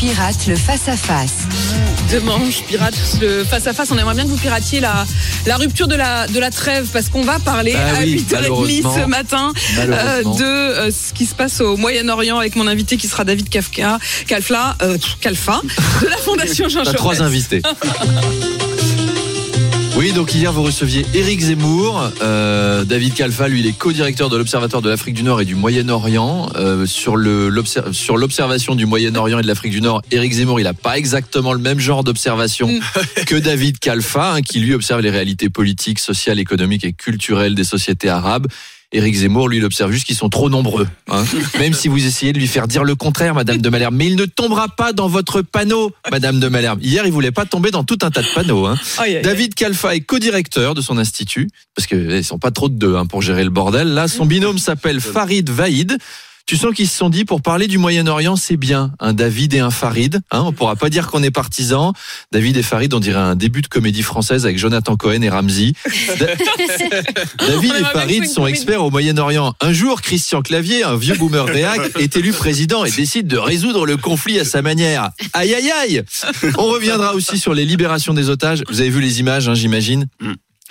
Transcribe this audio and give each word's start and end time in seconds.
pirate 0.00 0.46
le 0.46 0.56
face-à-face. 0.56 1.34
Demanche, 2.10 2.62
pirate, 2.66 2.94
le 3.20 3.44
face-à-face. 3.44 3.90
On 3.90 3.98
aimerait 3.98 4.14
bien 4.14 4.24
que 4.24 4.30
vous 4.30 4.38
piratiez 4.38 4.80
la, 4.80 5.06
la 5.44 5.56
rupture 5.58 5.88
de 5.88 5.94
la, 5.94 6.26
de 6.26 6.40
la 6.40 6.50
trêve 6.50 6.88
parce 6.90 7.10
qu'on 7.10 7.22
va 7.22 7.38
parler 7.38 7.74
Ah 7.76 7.98
à 7.98 8.02
oui, 8.02 8.24
8h30 8.26 8.32
malheureusement. 8.32 8.94
ce 8.94 9.00
matin 9.06 9.52
euh, 9.78 10.22
de 10.22 10.42
euh, 10.44 10.90
ce 10.90 11.12
qui 11.12 11.26
se 11.26 11.34
passe 11.34 11.60
au 11.60 11.76
Moyen-Orient 11.76 12.38
avec 12.38 12.56
mon 12.56 12.66
invité 12.66 12.96
qui 12.96 13.08
sera 13.08 13.24
David 13.24 13.50
Kafka, 13.50 13.98
Kalfla, 14.26 14.74
euh, 14.80 14.96
Kalfa 15.20 15.60
de 16.00 16.06
la 16.08 16.16
Fondation 16.24 16.68
Jean 16.70 16.82
Jaurès. 16.84 16.96
trois 16.96 17.20
invités. 17.22 17.60
Oui, 20.00 20.12
donc 20.12 20.32
hier 20.32 20.50
vous 20.50 20.62
receviez 20.62 21.04
Éric 21.12 21.40
Zemmour, 21.40 22.10
euh, 22.22 22.84
David 22.84 23.12
Kalfa, 23.12 23.48
lui 23.48 23.60
il 23.60 23.66
est 23.66 23.76
co-directeur 23.76 24.30
de 24.30 24.38
l'Observatoire 24.38 24.80
de 24.80 24.88
l'Afrique 24.88 25.14
du 25.14 25.22
Nord 25.22 25.42
et 25.42 25.44
du 25.44 25.54
Moyen-Orient. 25.54 26.48
Euh, 26.56 26.86
sur 26.86 27.16
l'observation 27.18 28.74
du 28.74 28.86
Moyen-Orient 28.86 29.40
et 29.40 29.42
de 29.42 29.46
l'Afrique 29.46 29.72
du 29.72 29.82
Nord, 29.82 30.00
Éric 30.10 30.32
Zemmour 30.32 30.58
il 30.58 30.66
a 30.66 30.72
pas 30.72 30.96
exactement 30.96 31.52
le 31.52 31.58
même 31.58 31.80
genre 31.80 32.02
d'observation 32.02 32.70
Mm. 32.70 32.80
que 33.26 33.36
David 33.36 33.78
Kalfa, 33.78 34.34
hein, 34.34 34.42
qui 34.42 34.60
lui 34.60 34.74
observe 34.74 35.00
les 35.00 35.10
réalités 35.10 35.50
politiques, 35.50 35.98
sociales, 35.98 36.38
économiques 36.38 36.84
et 36.84 36.92
culturelles 36.92 37.54
des 37.54 37.64
sociétés 37.64 38.08
arabes. 38.08 38.46
Éric 38.92 39.14
Zemmour, 39.14 39.48
lui, 39.48 39.58
il 39.58 39.64
observe 39.64 39.92
juste 39.92 40.04
qu'ils 40.06 40.16
sont 40.16 40.28
trop 40.28 40.50
nombreux. 40.50 40.88
hein. 41.10 41.24
Même 41.60 41.74
si 41.74 41.86
vous 41.88 42.04
essayez 42.04 42.32
de 42.32 42.38
lui 42.38 42.48
faire 42.48 42.66
dire 42.66 42.82
le 42.82 42.96
contraire, 42.96 43.34
Madame 43.34 43.58
de 43.58 43.68
Malherbe. 43.68 43.94
Mais 43.94 44.06
il 44.06 44.16
ne 44.16 44.24
tombera 44.24 44.68
pas 44.68 44.92
dans 44.92 45.06
votre 45.06 45.42
panneau, 45.42 45.92
Madame 46.10 46.40
de 46.40 46.48
Malherbe. 46.48 46.82
Hier, 46.82 47.06
il 47.06 47.12
voulait 47.12 47.30
pas 47.30 47.46
tomber 47.46 47.70
dans 47.70 47.84
tout 47.84 47.98
un 48.02 48.10
tas 48.10 48.22
de 48.22 48.28
panneaux. 48.34 48.66
Hein. 48.66 48.76
Aïe, 48.98 49.10
aïe, 49.10 49.16
aïe. 49.18 49.22
David 49.22 49.54
Kalfa 49.54 49.94
est 49.94 50.00
co-directeur 50.00 50.74
de 50.74 50.80
son 50.80 50.98
institut, 50.98 51.48
parce 51.76 51.86
qu'ils 51.86 52.24
sont 52.24 52.38
pas 52.38 52.50
trop 52.50 52.68
de 52.68 52.74
deux 52.74 52.96
hein, 52.96 53.06
pour 53.06 53.22
gérer 53.22 53.44
le 53.44 53.50
bordel. 53.50 53.94
Là, 53.94 54.08
son 54.08 54.26
binôme 54.26 54.58
s'appelle 54.58 55.00
Farid 55.00 55.48
Vaïd. 55.50 55.96
Tu 56.50 56.56
sens 56.56 56.74
qu'ils 56.74 56.88
se 56.88 56.96
sont 56.96 57.10
dit 57.10 57.24
pour 57.24 57.42
parler 57.42 57.68
du 57.68 57.78
Moyen-Orient, 57.78 58.34
c'est 58.34 58.56
bien 58.56 58.90
un 58.98 59.12
David 59.12 59.54
et 59.54 59.60
un 59.60 59.70
Farid. 59.70 60.20
Hein, 60.32 60.42
on 60.44 60.50
pourra 60.50 60.74
pas 60.74 60.90
dire 60.90 61.06
qu'on 61.06 61.22
est 61.22 61.30
partisans. 61.30 61.92
David 62.32 62.56
et 62.56 62.64
Farid, 62.64 62.92
on 62.92 62.98
dirait 62.98 63.20
un 63.20 63.36
début 63.36 63.62
de 63.62 63.68
comédie 63.68 64.02
française 64.02 64.46
avec 64.46 64.58
Jonathan 64.58 64.96
Cohen 64.96 65.22
et 65.22 65.28
Ramsey. 65.28 65.74
Da- 66.18 66.26
David 67.46 67.72
et 67.78 67.84
Farid 67.92 68.26
sont 68.26 68.48
experts 68.48 68.82
au 68.82 68.90
Moyen-Orient. 68.90 69.54
Un 69.60 69.72
jour, 69.72 70.02
Christian 70.02 70.42
Clavier, 70.42 70.82
un 70.82 70.96
vieux 70.96 71.14
boomer 71.14 71.44
réac, 71.44 71.82
est 72.00 72.16
élu 72.16 72.32
président 72.32 72.84
et 72.84 72.90
décide 72.90 73.28
de 73.28 73.38
résoudre 73.38 73.86
le 73.86 73.96
conflit 73.96 74.40
à 74.40 74.44
sa 74.44 74.60
manière. 74.60 75.10
Aïe 75.34 75.54
aïe 75.54 75.70
aïe 75.70 76.02
On 76.58 76.64
reviendra 76.64 77.14
aussi 77.14 77.38
sur 77.38 77.54
les 77.54 77.64
libérations 77.64 78.12
des 78.12 78.28
otages. 78.28 78.64
Vous 78.68 78.80
avez 78.80 78.90
vu 78.90 79.00
les 79.00 79.20
images, 79.20 79.48
hein, 79.48 79.54
j'imagine? 79.54 80.08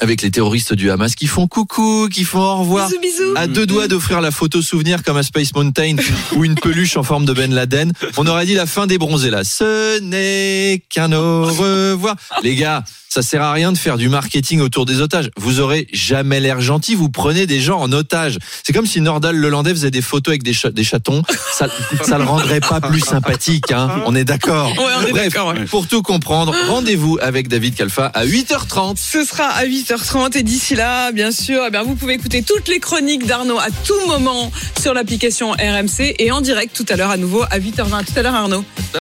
Avec 0.00 0.22
les 0.22 0.30
terroristes 0.30 0.74
du 0.74 0.90
Hamas 0.90 1.14
qui 1.14 1.26
font 1.26 1.46
coucou, 1.46 2.08
qui 2.12 2.24
font 2.24 2.40
au 2.40 2.56
revoir. 2.56 2.88
Bisous, 2.88 3.00
bisous. 3.00 3.32
À 3.36 3.46
deux 3.46 3.66
doigts 3.66 3.88
d'offrir 3.88 4.20
la 4.20 4.30
photo 4.30 4.62
souvenir 4.62 5.02
comme 5.02 5.16
à 5.16 5.22
Space 5.22 5.54
Mountain 5.54 5.96
ou 6.36 6.44
une 6.44 6.54
peluche 6.54 6.96
en 6.96 7.02
forme 7.02 7.24
de 7.24 7.32
Ben 7.32 7.52
Laden. 7.52 7.92
On 8.16 8.26
aurait 8.26 8.46
dit 8.46 8.54
la 8.54 8.66
fin 8.66 8.86
des 8.86 8.98
bronzés 8.98 9.30
là. 9.30 9.44
Ce 9.44 10.00
n'est 10.00 10.82
qu'un 10.90 11.12
au 11.12 11.44
revoir. 11.44 12.16
Les 12.42 12.54
gars, 12.56 12.84
ça 13.08 13.22
sert 13.22 13.40
à 13.42 13.52
rien 13.52 13.72
de 13.72 13.78
faire 13.78 13.96
du 13.96 14.08
marketing 14.10 14.60
autour 14.60 14.84
des 14.84 15.00
otages. 15.00 15.30
Vous 15.36 15.60
aurez 15.60 15.86
jamais 15.92 16.40
l'air 16.40 16.60
gentil, 16.60 16.94
vous 16.94 17.08
prenez 17.08 17.46
des 17.46 17.60
gens 17.60 17.78
en 17.80 17.90
otage. 17.92 18.38
C'est 18.62 18.72
comme 18.74 18.86
si 18.86 19.00
Nordal 19.00 19.36
Lelandais 19.36 19.70
faisait 19.70 19.90
des 19.90 20.02
photos 20.02 20.32
avec 20.32 20.42
des, 20.42 20.52
cha- 20.52 20.70
des 20.70 20.84
chatons. 20.84 21.22
Ça, 21.54 21.68
ça 22.04 22.18
le 22.18 22.24
rendrait 22.24 22.60
pas 22.60 22.80
plus 22.82 23.00
sympathique, 23.00 23.72
hein. 23.72 24.02
On 24.06 24.14
est 24.14 24.24
d'accord. 24.24 24.70
Ouais, 24.76 25.10
Bref, 25.12 25.34
ouais. 25.34 25.64
pour 25.64 25.86
tout 25.86 26.02
comprendre, 26.02 26.54
rendez-vous 26.68 27.16
avec 27.22 27.48
David 27.48 27.74
Kalfa 27.74 28.06
à 28.06 28.26
8h30. 28.26 28.96
Ce 28.98 29.24
sera 29.24 29.44
à 29.46 29.64
8h30 29.64 29.85
et 30.34 30.42
d'ici 30.42 30.74
là, 30.74 31.12
bien 31.12 31.30
sûr, 31.30 31.62
eh 31.66 31.70
bien, 31.70 31.82
vous 31.82 31.94
pouvez 31.94 32.14
écouter 32.14 32.42
toutes 32.42 32.66
les 32.68 32.80
chroniques 32.80 33.26
d'Arnaud 33.26 33.58
à 33.58 33.68
tout 33.84 34.06
moment 34.08 34.50
sur 34.80 34.94
l'application 34.94 35.52
RMC 35.52 36.14
et 36.18 36.32
en 36.32 36.40
direct 36.40 36.74
tout 36.74 36.86
à 36.88 36.96
l'heure 36.96 37.10
à 37.10 37.16
nouveau 37.16 37.42
à 37.42 37.58
8h20. 37.58 37.94
À 37.94 38.02
Tout 38.02 38.12
à 38.16 38.22
l'heure 38.22 38.34
Arnaud. 38.34 38.64